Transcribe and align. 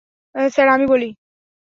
Sir, 0.35 0.67
আমি 0.69 0.85
বলি? 0.87 1.09